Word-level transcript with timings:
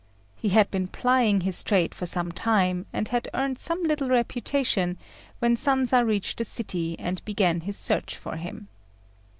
He 0.35 0.49
had 0.49 0.71
been 0.71 0.87
plying 0.87 1.41
his 1.41 1.63
trade 1.63 1.93
for 1.93 2.07
some 2.07 2.31
time, 2.31 2.87
and 2.91 3.07
had 3.09 3.29
earned 3.35 3.59
some 3.59 3.83
little 3.83 4.09
reputation, 4.09 4.97
when 5.37 5.55
Sanza 5.55 6.03
reached 6.03 6.39
the 6.39 6.43
city 6.45 6.95
and 6.97 7.23
began 7.23 7.61
his 7.61 7.77
search 7.77 8.17
for 8.17 8.37
him. 8.37 8.67